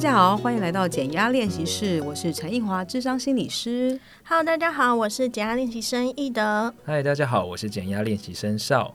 [0.00, 4.00] 大家好，欢迎来到减压练习室，我是陈奕华，智商心理师。
[4.24, 6.72] Hello，大家好，我是减压练习生易德。
[6.86, 8.94] 嗨，大家好，我是减压练习生邵。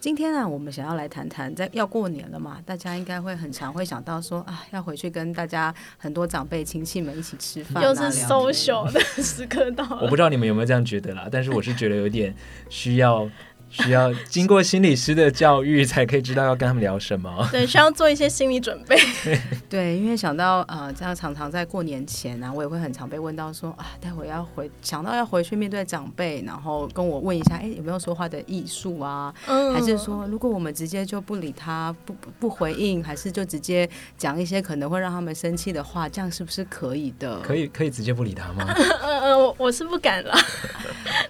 [0.00, 10.00] 今天啊，我们想要来谈谈，在要过年了嘛，大家应该会很常会想到说啊，要回去跟大家很多长辈亲戚们一起吃饭，又是 social 的时刻到了。
[10.00, 12.34] 我不知道你们有没有这样觉得啦，但是我是觉得有点
[12.70, 13.28] 需要。
[13.68, 17.30] 需要经过心理师的教育，才可以知道要跟他们聊什么。
[17.52, 18.96] 对，需要做一些心理准备。
[19.68, 29.34] 对，因为想到呃，这样常常在过年前啊，我也会很常被问到说啊，待会要回，想到要回去面对长辈，然后跟我问一下，哎，有没有说话的艺术啊？
[29.46, 29.74] 嗯。
[29.74, 37.40] 还是说，如果我们直接就不理他，不不回应，还是就直接讲一些可能会让他们生气的话，这样是不是可以的？
[37.40, 38.64] 可以，可以直接不理他吗？
[39.02, 40.34] 嗯 嗯，我我是不敢了。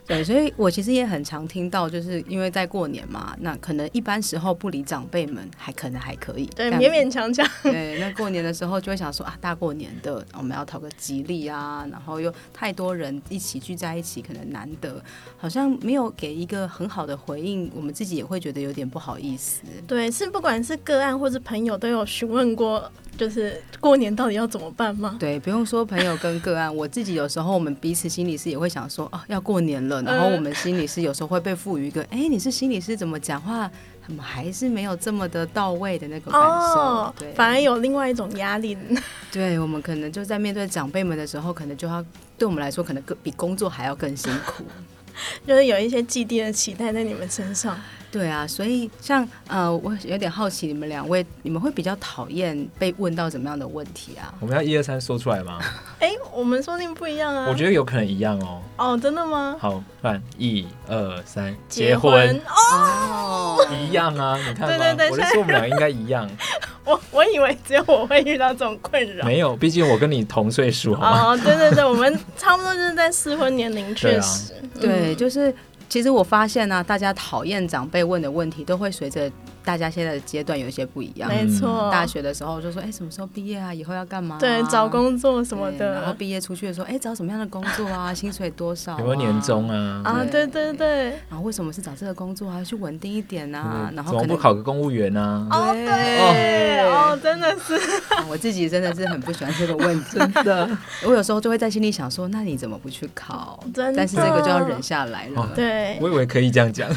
[0.07, 7.47] 对，所以我其实也很常听到，就是因为在过年嘛，那可能一般时候不理长辈们，还可能还可以，对，勉勉强强。
[7.63, 15.03] 对，那过年的时候就会想说啊，大过年的，我们要讨个吉利啊，然后又太多人一起聚在一起，可能难得，
[15.37, 19.63] 好像没有给一个很好的回应，我们自己也会觉得有点不好意思。
[19.87, 22.91] 对，是不管是个案或是朋友都有询问过。
[23.17, 25.17] 就是过年到底要怎么办吗？
[25.19, 33.71] 对，不用说朋友跟个案，我自己有时候我们彼此心里是也会想说，哦，要过年了，然后我们心里是有时候会被赋予一个，哎、嗯，你是心理师，怎么讲话，
[34.07, 36.41] 怎么还是没有这么的到位的那个感
[36.75, 38.77] 受，反而有另外一种压力。
[39.31, 42.03] 对，我们可能就在面对长辈们的时候，可能就要
[42.39, 44.65] 对我们来说，可能更比工作还要更辛苦，
[45.47, 47.79] 就是有一些既定的期待在你们身上。
[48.17, 54.33] 对啊，所以像呃，我有点好奇，你们两位，你们会比较讨厌被问到怎么样的问题啊？
[54.41, 55.59] 我们要一二三说出来吗？
[56.01, 57.47] 哎，我们说定不一样啊。
[57.47, 58.63] 我觉得有可能一样哦。
[58.79, 59.55] 哦，真的吗？
[59.61, 66.27] 好，看一二三，结婚哦，一样啊，你看，对对对，我就说我们俩应该一样。
[66.87, 70.95] 我我以为只有我会遇到这种困扰，没有，毕竟我跟你同岁数。
[70.95, 75.55] 哦，对对对，我们差不多就是在适婚年龄，确实，对，就是。
[75.89, 79.31] 其实我发现呢、大家讨厌长辈问的问题，都会随着。
[79.67, 81.91] 大家现在的阶段有一些不一样，没错。
[81.91, 83.75] 大学的时候就说，哎，什么时候毕业啊？
[83.75, 84.39] 以后要干嘛、啊？
[84.39, 85.95] 对，找工作什么的。
[85.95, 88.15] 然后毕业出去的时候，哎，找什么样的工作啊？
[88.15, 88.99] 薪水多少、啊？
[89.01, 90.03] 有没有年终啊？
[90.05, 91.11] 啊，对对对。
[91.29, 92.63] 然后为什么是找这个工作啊？
[92.63, 93.91] 去稳定一点啊？
[93.93, 95.59] 然后怎么不考个公务员呢、啊？
[95.59, 97.77] 哦，对，哦，真的是。
[98.31, 100.69] 我自己真的是很不喜欢这个问题， 真的。
[101.05, 103.59] 我有时候就会在心里想说，那你怎么不去考？
[103.75, 103.95] 真的。
[103.97, 105.41] 但是这个就要忍下来了。
[105.41, 105.99] 哦、对。
[106.01, 106.89] 我以为可以这样讲。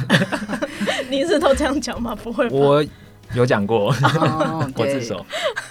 [1.10, 2.16] 你是都这样讲吗？
[2.24, 2.59] 不会吧。
[2.60, 2.86] 我。
[3.36, 5.24] 有讲过，哦、 我自首。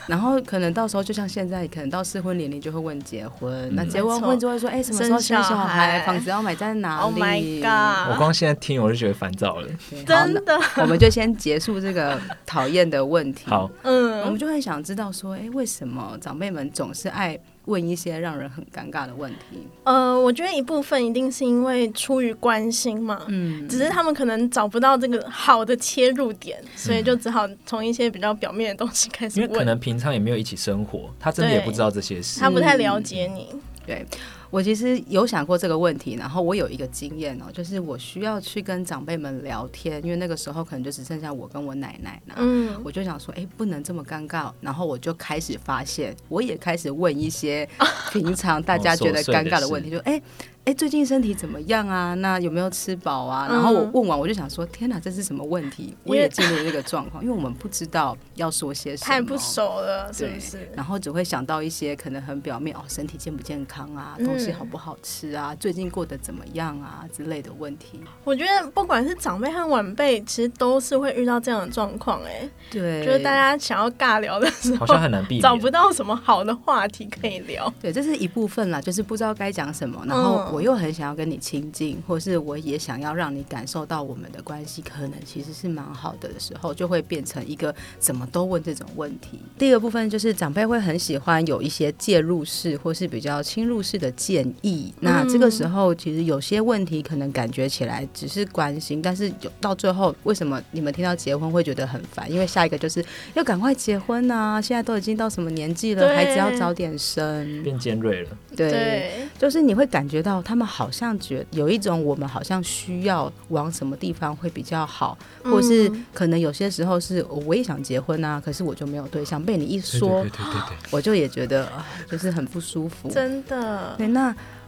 [0.06, 5.98] 然后可能到时候就像现在，可能到适婚年龄就会问结婚，嗯、那结完婚就会说，哎，什么时候生小孩？
[6.06, 8.12] 房子要买在哪里？Oh my god！
[8.12, 9.66] 我光现在听我就觉得烦躁了。
[10.06, 12.16] 真的，我们就先结束这个
[12.46, 13.50] 讨厌的问题。
[13.50, 17.36] 好，嗯，我们就会想知道说，哎，为什么长辈们总是爱？
[17.68, 19.66] 问一些让人很尴尬的问题。
[19.84, 29.48] 呃，我觉得一部分一定是因为出于关心嘛，嗯，只是他们可能找不到这个好的切入点，嗯、所以就只好从一些比较表面的东西开始问。
[29.48, 34.06] 因为可能平常也没有一起生活，他真的也不知道这些事，他不太了解你，嗯、对。
[34.50, 42.34] 我其实有想过这个问题，然后我有一个经验哦，就是我需要去跟长辈们聊天，因为那个时候可能就只剩下我跟我奶奶了。
[42.38, 47.68] 嗯，我就想说，哎，不能这么尴尬，然后我就开始发现，我也开始问一些
[48.10, 50.20] 平常大家觉得尴尬的问题， 就哎。
[50.64, 52.12] 哎，最近身体怎么样啊？
[52.12, 53.48] 那有没有吃饱啊？
[53.48, 55.96] 然后我问完，我就想说，天哪，这是什么问题？
[56.04, 60.70] 我也进入这个状况，因为我们不知道要说些什么，太不熟了，是不是？
[60.76, 68.00] 然后只会想到一些可能很表面哦，身体健不健康啊，东西好不好吃啊，最近过得怎么样啊之类的问题。
[68.24, 72.22] 我觉得不管是长辈和晚辈，其实都是会遇到这样的状况。
[72.22, 77.72] 哎，对，就是大家想要尬聊的时候，好像很难避免，找不到什么好的话题可以聊。
[77.82, 80.38] 对，这是一部分啦，就是不知道该讲什么，然后。
[80.52, 89.40] 我又很想要跟你亲近，或是我也想要让你感受到我们的关系可能其实是蛮好的的时候，就会变成一个怎么都问这种问题。
[89.58, 94.92] 第二个部分就是长辈会很喜欢有一些介入式或是比较侵入式的建议。
[95.00, 102.30] 那这个时候其实有些问题可能感觉起来只是关心，但是有到最后为什么你们听到结婚会觉得很烦？
[102.30, 103.02] 因为下一个就是
[103.32, 104.60] 要赶快结婚啊！
[104.60, 108.30] 现在都已经到什么年纪了，孩子要早点生，变尖锐了。
[108.56, 110.42] 对，对就是你会感觉到。
[110.42, 119.42] 他们好像觉有一种，我们好像需要往什么地方会比较好，嗯、或是可能有些时候是我也想结婚啊，可是我就没有对象。
[119.42, 121.70] 被你一说，对对对对对，我就也觉得
[122.10, 123.10] 就是很不舒服。
[123.10, 123.94] 真的。
[123.98, 124.17] 对，那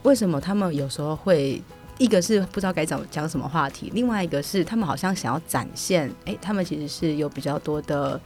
[0.03, 1.63] 为什么他们有时候会
[1.99, 8.19] 一个是不知道该讲讲什么话题，另外一个是他们好像想要展现，哎，他们其实是有比较多的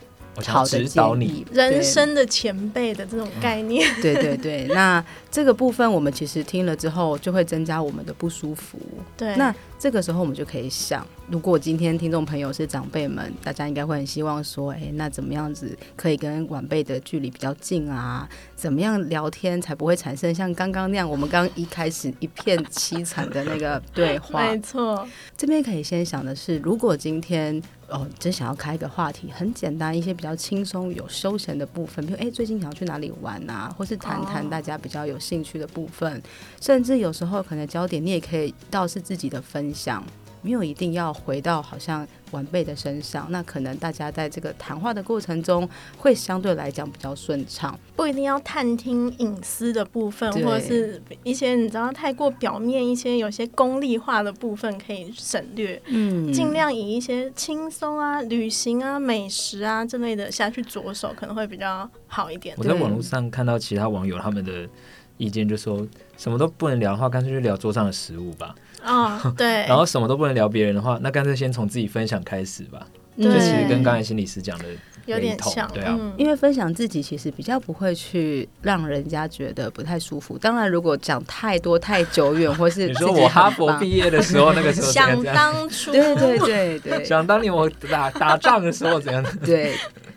[0.46, 3.88] 好的建议，人生的前辈的这种概念。
[4.00, 8.78] 对对对，那这个部分我们其实听了之后，就会增加我们的不舒服。
[9.16, 9.54] 对，那
[9.84, 18.26] 这个时候我们就可以想，如果今天听众朋友是长辈们，大家应该会很希望说，哎，那怎么样子可以跟晚辈的距离比较近啊？
[18.56, 24.40] 怎么样聊天才不会产生像刚刚那样，我们刚一开始一片凄惨的那个 对话？
[24.40, 27.62] 没错，这边可以先想的是，如果今天。
[27.86, 36.22] 哦，真想要开一个话题，很简单，一些比较轻松、有休闲的部分，比如哎，最近想要去哪里玩啊，或是谈谈大家比较有兴趣的部分，哦、
[36.62, 40.04] 甚至有时候可能焦点你也可以倒是自己的分享。
[40.44, 45.66] 没有一定要回到好像晚辈的身上，那可能大家在这个谈话的过程中
[45.96, 62.54] 会相对来讲比较顺畅，不一定要探听隐私的部分，或者是一些你知道太过表面、一些有些功利化的部分可以省略，嗯，尽量以一些轻松啊、旅行啊、美食啊之类的下去着手，可能会比较好一点。
[62.58, 64.68] 我在网络上看到其他网友他们的
[65.16, 68.54] 意见，就说什么都不能聊的话，干脆就聊桌上的食物吧。
[68.82, 72.86] 啊、哦，对， 然后什么都不能聊别人的话，那干脆先从自己分享开始吧。
[73.16, 74.64] 就其实跟刚才心理师讲的
[75.06, 80.36] 有点像，对啊、嗯，因为分享自己其实比较不会去让人家觉得不太舒服。
[80.36, 89.24] 当然，如果讲太多太久远，或是 你说我哈佛毕业的时候那个时候，想当初，对对对对， 想当年我打打仗的时候怎样？
[89.46, 89.74] 对。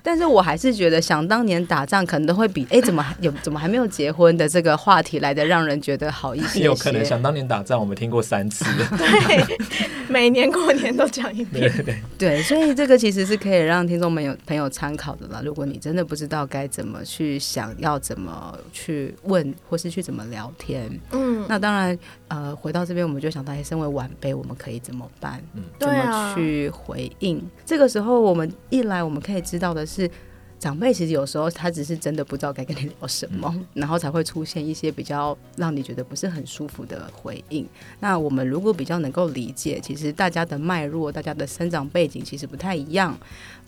[0.08, 6.62] 但是我还是觉得，想当年打仗可能都会比哎，怎么有怎么还没有结婚的这个话题来的让人觉得好一些，些。
[6.62, 8.64] 有可能想当年打仗，我们听过三次。
[8.98, 9.58] 对，
[10.08, 11.70] 每年过年都讲一遍。
[11.70, 15.42] 对，对，对，所以这个其实是可以让听众朋友朋友参考的啦。
[15.44, 22.00] 如果你真的不知道该怎么去想要怎么去问，或是去怎么聊天，嗯，那当然，
[22.30, 25.44] 呃，回到这边我们就想到，哎，身为晚辈，我们可以怎么办？
[25.54, 27.40] 嗯，怎么去回应？
[27.40, 29.97] 啊、这个时候，我们一来我们可以知道的是。
[29.98, 30.10] 是
[30.60, 37.68] 长辈，其实有时候他只是真的不知道该跟你聊什么，然后才会出现一些比较让你觉得不是很舒服的回应。
[38.00, 43.16] 那我们如果比较能够理解，其实大家的脉络、大家的生长背景其实不太一样，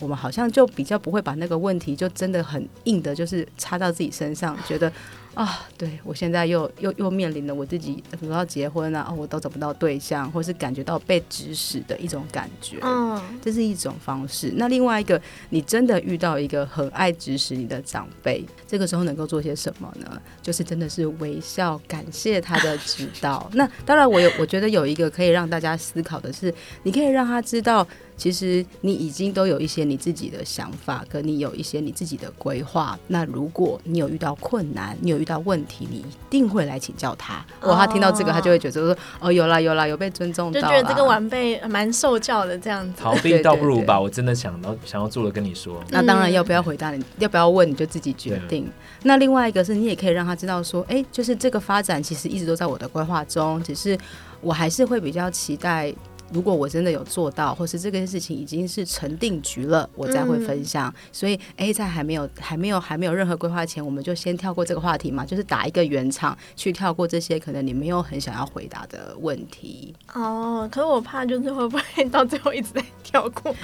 [0.00, 4.92] 我们好像就比较不会把那个问题就真的很硬的，就是插到自己身上，觉得。
[5.34, 14.52] 啊，对，我现在又又又面临了我自己，比如要结婚啊，哦，我都找不到对象，或是感觉到被指使的一种感觉，嗯，这是一种方式。
[14.56, 20.20] 那另外一个，你真的遇到一个很爱指使你的长辈，这个时候能够做些什么呢？
[20.42, 23.48] 就是真的是微笑感谢他的指导。
[23.54, 27.86] 那当然，我有我觉得有一个可以让大家思考的是，你可以让他知道。
[28.20, 32.98] 其实你已经都有一些你自己的想法，跟你有一些你自己的规划。
[33.06, 37.42] 那如果你有遇到困难，你有遇到问题，你一定会来请教他。
[37.62, 43.00] 哦，他听到这个，他就会觉得说：“哦，有啦有啦，有被尊重到。”就觉得这个晚辈蛮受教的这样子。
[43.02, 45.82] 逃避倒不如把我真的想到想要做的跟你说。
[45.88, 48.70] 那当然，要不要回答你，要不要问，你就自己决定。
[49.02, 53.98] 那另外一个是你也可以让他知道说：“哎，就是这个发展其实一直都在我的规划中，只是
[54.42, 55.90] 我还是会比较期待。”
[56.32, 60.88] 如果我真的有做到，或是这件事情已经是成定局了，我再会分享。
[60.88, 69.94] 嗯、所以，哎，在还没有、还没有、还没有任何规划前，我们就先跳过这个话题嘛，就是打一个圆场，去跳过这些可能你没有很想要回答的问题。
[70.14, 73.54] 哦，可是我怕就是会不会到最后一直在跳过？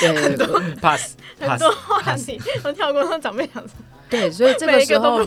[0.00, 3.72] 对，对，对，pass， 很多话题都跳过，长辈想说。
[4.12, 5.26] 对，所以这个时候，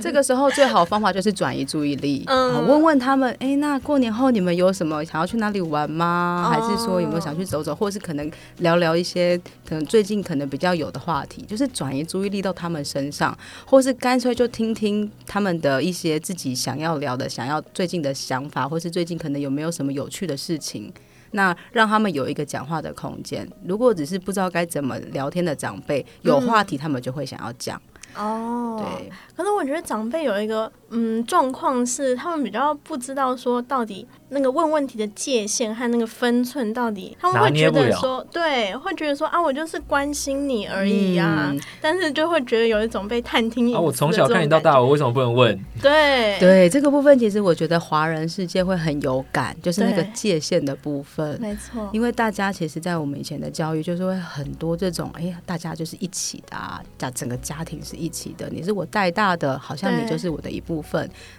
[0.00, 6.50] 这个时候最好的方法就是转移注意力，嗯，问问他们，哎，那过年后你们有什么想要去哪里玩吗？
[6.52, 20.92] 还是说有没有想去走走，或是可能聊聊一些可能最近可能比较有的话题，就是转移注意力到他们身上，或是干脆就听听他们的一些自己想要聊的、想要最近的想法，或是最近可能有没有什么有趣的事情，
[21.30, 23.48] 那让他们有一个讲话的空间。
[23.64, 27.80] 如果只是不知道该怎么聊天的长辈，有话题他们就会想要讲。
[28.16, 29.10] 哦，对。
[29.36, 43.74] 可是我觉得长辈有一个嗯状况是，他们比较不知道说到底那个问问题的界限和那个分寸到底，他们会觉得说，对，会觉得说啊，我就是关心你而已啊，嗯、但是就会觉得有一种被探听。
[43.74, 45.58] 啊，我从小看你到大，我为什么不能问？
[45.82, 51.90] 对对，这个部分其实我觉得华人世界会很有感，就是那个界限的部分，没错。
[51.92, 59.24] 因为大家其实，在我们以前的教育，就是会很多这种，哎呀，大家就是一起的啊，家整个家庭是一起的，你是我带大。
[59.24, 60.83] 大的好像你就是我的一部分，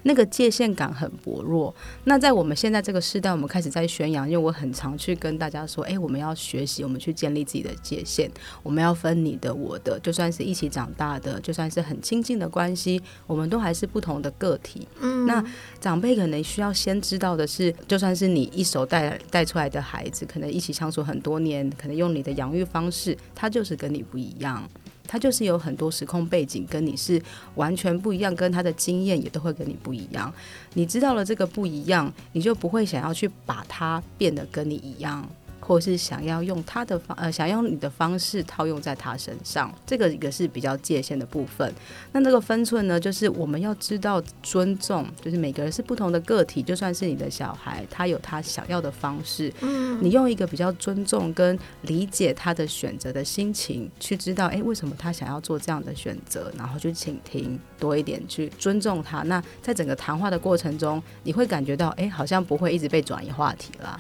[0.04, 1.74] 那个界限感很薄弱。
[2.06, 8.30] 那在我们现在这个时代，我们开始在宣扬，因为我很常去跟大家说，哎，我们要学习，我们去建立自己的界限，
[8.64, 14.88] 我们要分你的我的，就算是一起长大的，就算是很亲近的关系，我们都还是不同的个体。
[15.00, 15.44] 嗯，那
[15.80, 24.68] 长辈可能需要先知道的是，就算是你一手带带出来的孩子，可能一起相处很多年，可能用你的养育方式，他就是跟你不一样。
[25.08, 27.22] 他就是有很多时空背景跟你是
[27.56, 30.34] 完全不一样，跟他的经验也都会跟你不一样。
[30.74, 35.28] 你知道了这个不一样，你就不会想要去把它变得跟你一样。
[35.66, 41.74] 或是想要用他的方呃，想用你的方式套用在他身上，这个一个是比较界限的部分。
[42.12, 49.52] 那那个分寸呢，就是我们要知道尊重，就是每个人是不同的个体，就算是你的小孩，他有他想要的方式。
[49.62, 59.24] 嗯，你用一个比较尊重跟理解他的选择的心情，去知道，哎，为什么他想要做这样的选择，然后去倾听多一点，去尊重他。
[59.24, 64.00] 那在整个谈话的过程中，你会感觉到，哎，好像不会一直被转移话题了。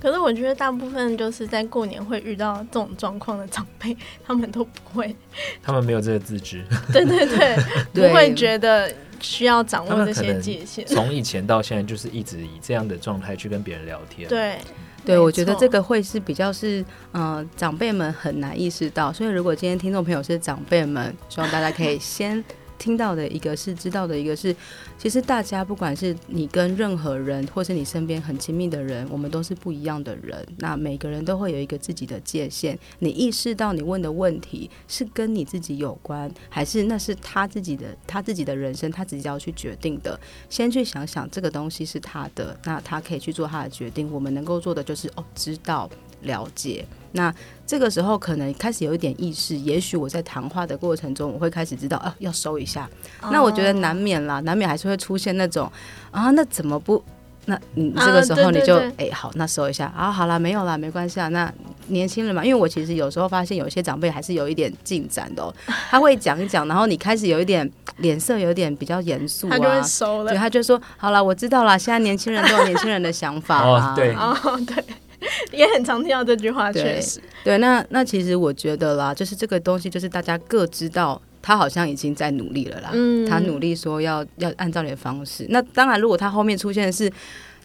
[0.00, 5.14] 可是我觉得大部分就是在过年会遇到这种状况的长辈，他们都不会，
[5.62, 7.26] 他们没有这个自知，对对
[7.92, 8.90] 对，不会觉得
[9.20, 10.86] 需要掌握这些界限。
[10.86, 14.26] 从以前到现在，就是一直以这样的状态去跟别人聊天。
[14.26, 14.56] 对，
[15.04, 16.80] 对，我觉得这个会是比较是，
[17.12, 19.12] 嗯、呃，长辈们很难意识到。
[19.12, 22.42] 所以如果今天听众朋友是长辈们，希望大家可以先。
[22.80, 24.56] 听到的一个是知道的一个是，
[24.98, 30.44] 其实大家不管是你跟任何人，或是你身边很亲密的人，我们都是不一样的人。
[30.56, 32.76] 那每个人都会有一个自己的界限。
[33.00, 40.18] 你意识到你问的问题是跟你自己有关，还是那是他自己的他自己的人生，他自己要去决定的？
[40.48, 44.10] 先去想想这个东西是他的，那他可以去做他的决定。
[44.10, 45.88] 我们能够做的就是哦，知道。
[46.22, 47.34] 了解，那
[47.66, 52.88] 这个时候可能开始有一点意识，也许我在谈话的过程中，我会开始知道啊，要收一下。
[53.22, 53.32] Oh.
[53.32, 55.70] 那我觉得难免啦，难免还是会出现那种
[56.10, 57.02] 啊，那怎么不？
[57.46, 61.28] 那你这个时候你就哎、uh, 欸，好，那收一下啊，好啦，没有啦，没关系啊。
[61.28, 61.52] 那
[61.86, 65.52] 年轻人嘛，因为我其实有时候发现有些长辈还是有一点进展的、喔，
[65.90, 74.84] 他会讲一讲，然后你开始有一点脸色有点比较严肃啊，他就会收了，对，他就说好了，我知道了，现在年轻人都有年轻人的想法啊，oh, 对，哦，oh, 对。
[75.52, 77.20] 也很常听到这句话，确实。
[77.44, 82.90] 对，那那其实我觉得啦，就是这个东西，就是大家各知道，他好像已经在努力了啦。
[82.92, 85.46] 嗯，他努力说要要按照你的方式。
[85.48, 87.10] 那当然，如果他后面出现的是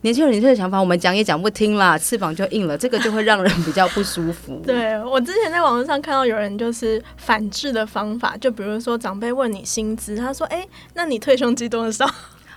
[0.02, 4.62] 年轻人年轻的想法，我们讲也讲不听啦，翅膀就硬了，这个就会让人比较不舒服。
[4.68, 12.08] 对，我之前在网络上看到有人就是反制的方法，就比如说长辈问你薪资，他说：“哎、欸，那你退休金多少？”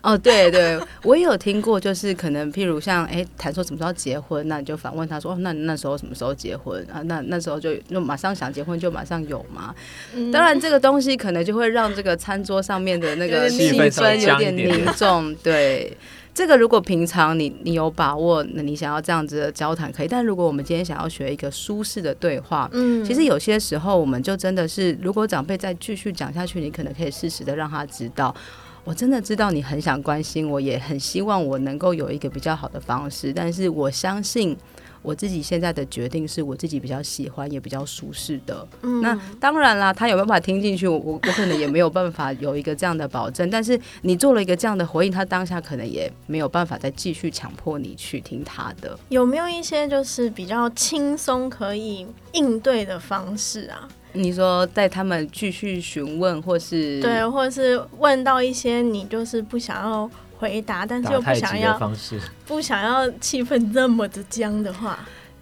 [0.08, 7.02] 哦，对对，我也有听过，就是可能譬如像哎，谈说什么时候结婚，那你就反问他说，哦，那那时候什么时候结婚啊？
[7.02, 9.74] 那那时候就就马上想结婚就马上有嘛？
[10.14, 15.34] 嗯、当然，这个东西可能就会让这个餐桌上面的那个气氛有点凝重。
[15.42, 15.94] 对，
[16.32, 20.08] 这个如果平常你你有把握，那你想要这样子的交谈可以。
[20.08, 28.34] 但如果我们今天想要学一个舒适的对话，嗯，其实有些时候我们就真的是，如果长辈再继续讲下去，你可能可以适时的让他知道。
[28.84, 33.32] 我真的知道你很想关心我，也很希望我能够有一个比较好的方式。
[33.32, 34.56] 但是我相信
[35.02, 38.66] 我自己现在的决定是我自己比较喜欢也比较舒适的。
[38.82, 43.48] 嗯，那当然啦，他有办法听进去，我我可能也没有办法有一个这样的保证。
[43.50, 48.98] 但是你做了一个这样的回应，他当下可能也没有办法再继续强迫你去听他的。
[49.10, 53.88] 有没有一些就是比较轻松可以应对的方式啊？
[54.12, 61.78] 你说带他们继续询问，或是对，或者是问到一些你就是不想要回答，但是又不想要
[62.46, 64.98] 不想要气氛这么的僵的话。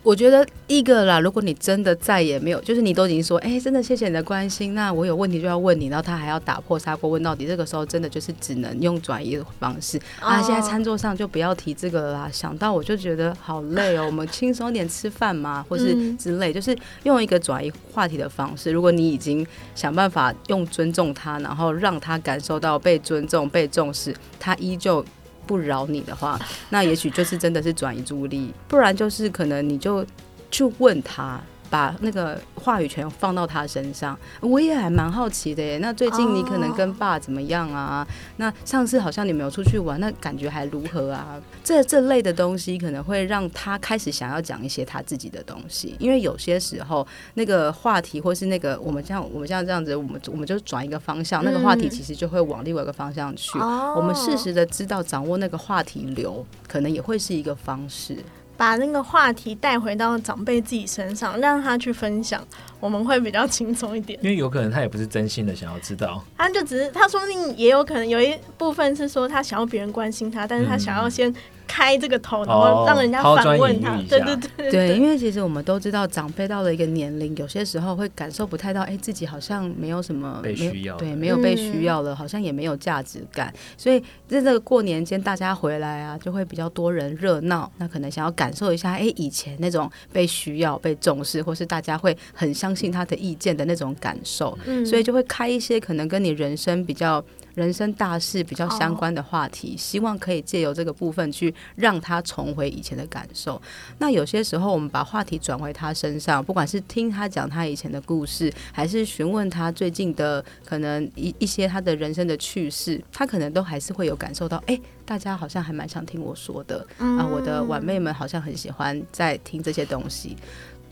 [0.07, 10.41] 我觉得一个啦，如果你真的再也没有，就是你都已经说，哎、欸，真的谢谢你的关心，那我有问题就要问你，然后他还要打破砂锅问到底，这个时候真的就是只能用转移的方式、哦、啊。
[10.41, 18.71] 现在餐桌上就不要提这个了啦，想到我就觉得好累哦，我们轻松点吃饭嘛，或是之类，就是用一个转移话题的方式。
[18.71, 19.45] 如果你已经
[19.75, 25.05] 想办法用尊重他，然后让他感受到被尊重、被重视，他依旧。
[25.47, 26.39] 不饶你的话，
[26.71, 30.05] 那也许就是真的是转移注意力，不然就是可能你就
[30.51, 31.41] 去问他。
[31.71, 35.79] 把那个话语权放到他身上，我也还蛮好奇的耶。
[35.79, 38.17] 那最近你可能跟爸怎么样啊？Oh.
[38.37, 41.41] 那上次好像你没有出去玩，那感觉还如何啊？
[41.65, 53.59] 这这类的东西可能会让他开始想要讲一些他自己的东西，因为有些时候那个话题或是那个我们像我们像这样子，我们我们就转一个方向，那个话题其实就会往另外一个方向去。
[53.59, 53.99] Oh.
[53.99, 58.17] 我们适时的知道掌握那个话题流，可能也会是一个方式。
[58.57, 62.43] 把那个话题带回到长辈自己身上，让他去分享，
[62.81, 64.19] 我们会比较轻松一点。
[64.23, 71.35] 因为有可能他也不是真心的想要知道，他就只是他说不定也有可能有一部分是说他想要别人关心他，但是他想要先。
[71.69, 73.97] 开这个头，然后让人家反问他。
[74.09, 83.53] 对对对对，因为其实我们都知道，长辈到了一个年龄，有些时候会感受不太到，哎，自己好像没有什么被需要，对，没有被需要了，好像也没有价值感。
[83.77, 87.69] 所以在这个过年间，大家回来啊，就会比较多人热闹。
[87.79, 97.25] 那可能想要感受一下，哎，以前那种被需要、被重视，或是大家会很相相信他的意见的那种感受，嗯，所以就会开一些可能跟你人生比较。
[97.57, 99.79] 人生大事比较相关的话题，oh.
[99.79, 103.59] 希望可以借由这个部分去让他重回以前的感受。
[103.97, 117.19] 那有些时候，我们把话题转回他身上，不管是听他讲他以前的故事，还是询问他最近的可能一一些他的人生的趣事，他可能都还是会有感受到，哎、欸，大家好像还蛮想听我说的、mm.
[117.19, 120.37] 啊，我的晚辈们好像很喜欢在听这些东西。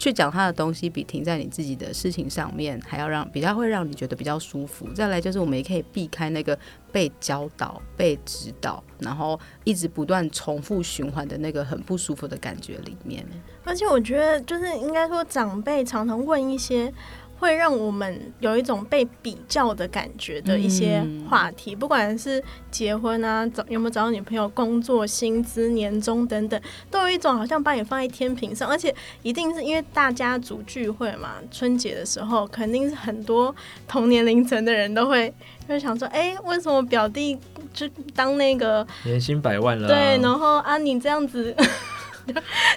[0.05, 4.87] 去讲他的东西，比停在你自己的事情上面还要让比较会让你觉得比较舒服。
[4.93, 6.59] 再来就是，我们也可以避开那个
[6.93, 13.25] 被教导、被指导，然后一直不断重复循环的那个很不舒服的感觉里面。
[13.65, 16.93] 而且我觉得，就是应该说，长辈常常问一些。
[17.45, 26.59] 会让我们有一种被比较的感觉的一些话题，嗯、不管是结婚啊，找有没有找到女朋友、工作、薪资、年终等等，
[26.91, 33.55] 都有一种好像把你放在天平上，而且一定是因为大家族聚会嘛，春节的时候肯定是很多
[33.87, 35.31] 同年龄层的人都会
[35.69, 37.39] 会想说，哎，为什么表弟
[37.75, 39.87] 就当那个年薪百万了？
[39.87, 41.55] 对，然后啊，你这样子。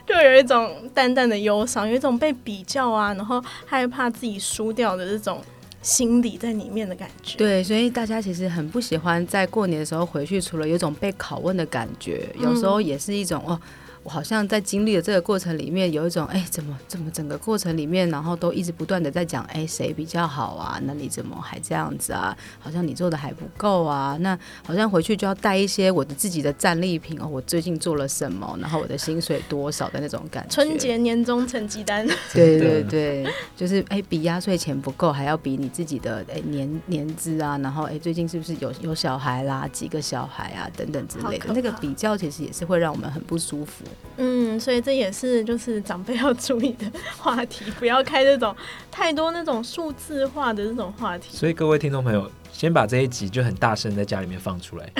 [0.05, 5.41] 就有一种淡淡的忧伤，有一种被比较啊，然后害怕自己输掉的这种
[5.81, 7.37] 心理在里面的感觉。
[7.37, 13.59] 对，所以大家其实很不喜欢在过年的时候回去，除了有种被拷问的感觉，有时候也是一种哦。
[14.07, 20.79] 我好像在经历了这个过程里面，有一种哎，怎么怎么整个过程里面，然后都一直不断的在讲，哎，谁比较好啊？
[20.85, 22.33] 那你怎么还这样子啊？
[22.57, 24.17] 好像你做的还不够啊？
[24.21, 28.57] 那好像回去就要带一些我的自己的战利品哦，我最近做了什么？
[28.61, 30.55] 然后我的薪水多少的那种感觉。
[30.55, 32.07] 春节年终成绩单。
[32.33, 39.67] 对对对，就是哎，比压岁钱不够，还要比你自己的哎年年资啊，然后哎，最近是不是有有小孩啦？
[39.67, 40.71] 几个小孩啊？
[40.77, 43.83] 等等之类的，那个比较其实也是会让我们很不舒服。
[44.19, 46.85] 嗯，所以这也是就是长辈要注意的
[47.17, 48.55] 话题，不要开这种
[48.91, 51.37] 太多那种数字化的这种话题。
[51.37, 54.91] 所以各位听众朋友，先把这一集就很大声在家里面放出来，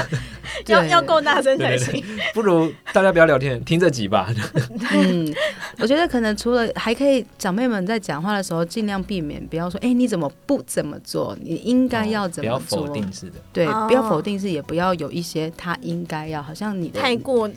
[0.68, 2.04] 要要够大声才行。
[2.34, 4.28] 不如大家不要聊天，听这集吧。
[4.92, 5.34] 嗯，
[5.78, 11.34] 我觉得可能除了还可以，长辈们在讲话的时候尽量避免不要说，哎、欸，你怎么不怎么做？
[11.40, 12.80] 你应该要怎么做？
[12.80, 17.48] 哦、不要否定式的，对，不要否定式，也不要有一些他应该要，好像你的太过。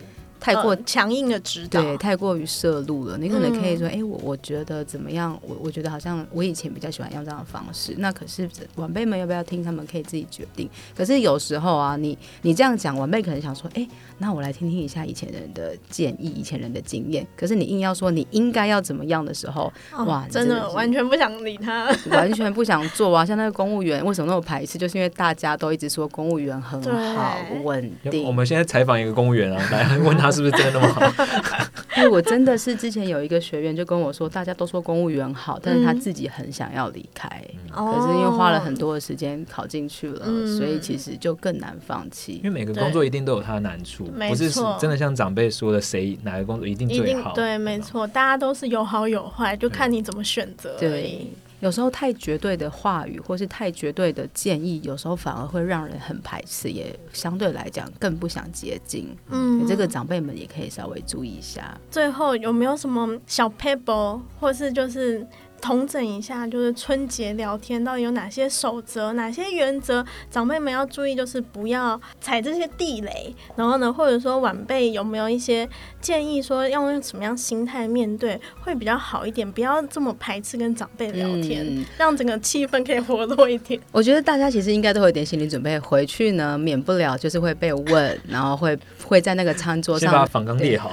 [0.43, 3.17] 太过强硬的指导，对，太过于摄入了。
[3.17, 5.39] 你可能可以说，哎、嗯欸，我我觉得怎么样？
[5.41, 7.95] 我我觉得好像我以前比较喜欢用这样的方式。
[7.97, 9.63] 那可是晚辈们要不要听？
[9.63, 10.69] 他们可以自己决定。
[10.93, 17.25] 可是有时候啊，你你这样讲，晚辈可能想说，哎、欸，那我来听听一下以前人的建议，以前人的经验。
[17.38, 23.25] 可是你硬要说你应该要怎么样的时候，哦、哇，真的完全不想理他， 完全不想做啊。
[23.25, 24.77] 像那个公务员，为什么那么排斥？
[24.77, 26.82] 就是因为大家都一直说公务员很
[27.15, 28.25] 好稳定。
[28.25, 31.02] 我们现在采访一个公务员啊，来问他是不是真的那么好。
[31.98, 37.30] 因为我真的是之前有一个学员就跟我说，大家都说公务员好，但是他自己很想要离开，
[37.76, 42.41] 嗯、可是因为花了很多的时间考进去了，嗯、所以其实就更难放弃。
[42.43, 47.34] 因为每个工作一定都有它的难处，不是真的像长辈说的，谁哪个工作一定最好。
[47.34, 50.76] 对，没错，大家都是有好有坏，就看你怎么选择。
[50.80, 51.28] 对。
[51.63, 59.15] 有时候太绝对的话语，或是太绝对的建议，有时候反而会让人很排斥，也相对来讲更不想接近。
[59.30, 61.80] 嗯，这个长辈们也可以稍微注意一下。
[61.89, 65.26] 最后有没有什么小 pable，或是就是？
[65.63, 73.34] 统整一下，就是春节聊天到底有哪些守则、哪些原则，长辈们要注意，就是不要踩这些地雷。
[73.56, 75.67] 然后呢，或者说晚辈有没有一些
[76.02, 79.49] 建议，说要用什么样心态面对会比较好一点？
[79.49, 83.80] 不要这么排斥跟长辈聊天，嗯、让整个气氛可以活络一点。
[83.93, 90.91] 我觉得大家其实应该都会有点心理准备，回去呢，免不了就是会被问，然后会会在那个餐桌上把访纲列好，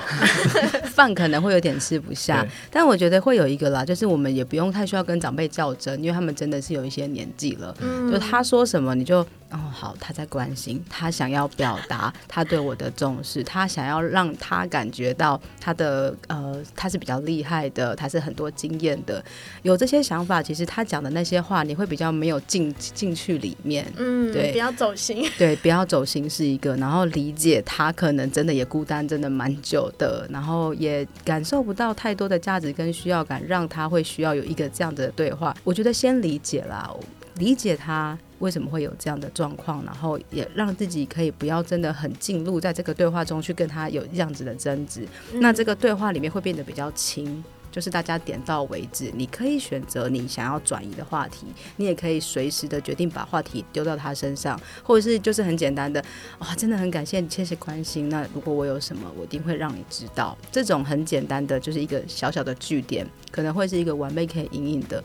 [1.01, 2.47] 饭可能会有点吃不下。
[2.71, 4.71] 但我觉得会有一个啦，就是我们也不用。
[4.71, 7.75] 太需要跟长辈较真，因为他们真的是有一些年纪了。
[7.81, 9.19] 嗯，就他说什么你就
[9.51, 19.23] 哦好，他在关心，他想要表达 他对我的重视，他想要让他感觉到他的呃他是比较厉害的，他是很多经验的，
[19.63, 20.41] 有这些想法。
[20.41, 23.85] 其实他讲的那些话，你会比较没有进进去里面。
[23.97, 25.29] 嗯，对，不要走心。
[25.37, 30.90] 对，不要走心是一个，然后理解他可能真的也孤单，真的蛮久的，然后也
[31.25, 34.51] 感受不到太多的价值跟需要感，让他会需要有。
[34.51, 36.93] 一个这样的对话，我觉得先理解啦，
[37.37, 47.45] 理解他为什么会有这样的状况，然后也让自己可以不要真的很进入在这个对话中去跟他有这样子的争执，嗯、那这个对话里面会变得比较轻。
[47.71, 49.11] 就是大家点到为止。
[49.15, 56.05] 你可以选择你想要转移的话题，你也可以随时的决定把话题丢到他身上，或者是就是很简单的，
[56.39, 58.09] 哇，真的很感谢你，谢谢关心。
[58.09, 60.37] 那如果我有什么，我一定会让你知道。
[60.51, 65.03] 这种很简单的，就是一个小小的句点，可能会是一个晚辈可以隐隐的。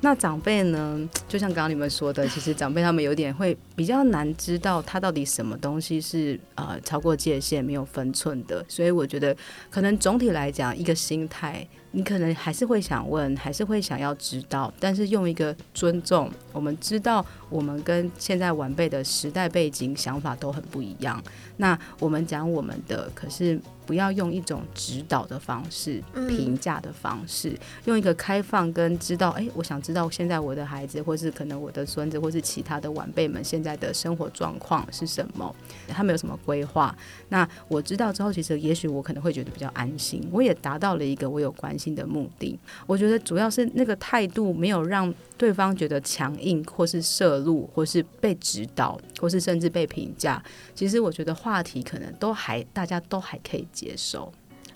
[0.00, 1.08] 那长辈呢？
[1.26, 8.64] 就像刚刚你们说的，其实长辈他们有点会比较难知道他到底什么东西是呃超过界限、没有分寸的。
[8.68, 9.36] 所以我觉得，
[9.68, 16.30] 可能总体来讲，一个心态，你可能还是会想问，还是会想要知道，但是用一个尊重。
[16.52, 21.22] 我们知道，我们跟现在晚辈的时代背景、想法都很不一样。
[21.56, 23.60] 那我们讲我们的，可是。
[23.88, 35.56] 不要用一种指导的方式、评价的方式，嗯、用一个开放跟知道，哎，我想知道现在我的孩子，或是可能我的孙子，或是其他的晚辈们现在的生活状况是什么，
[35.88, 36.94] 他们有什么规划？
[37.30, 42.58] 那我知道之后，其实也许我可能会觉得比较安心，我也达到了一个我有关心的目的。
[42.86, 50.42] 我觉得主要是那个态度没有让对方觉得强硬，或是涉入，或是被指导，或是甚至被评价。
[50.74, 54.30] 其实我觉得话题可能都还，大家都还可以接受。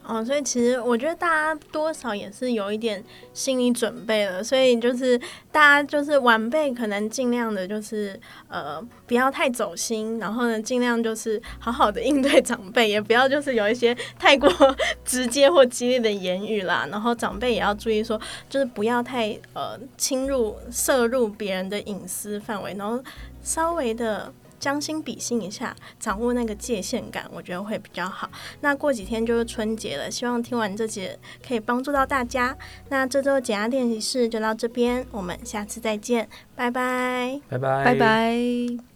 [0.05, 5.17] 哦，所以其实我觉得大家多少也是有一点心理准备了，所以就是
[5.53, 14.51] 大家就是晚辈可能尽量的就是呃不要太走心，然后呢尽量就是好好的应对长辈，也不要就是有一些太过
[15.05, 23.03] 直接或激烈的言语啦，然后长辈也要注意说，就是不要太呃侵入摄入别人的隐私范围，然后
[23.41, 24.33] 稍微的。
[24.63, 28.31] 将心比心一下，掌握那个界限感，我觉得会比较好。
[28.61, 32.57] 那过几天就是春节了，希望听完这节可以帮助到大家。
[32.89, 38.92] 那这周减压练习室就到这边，我们下次再见，拜拜，拜拜，拜拜。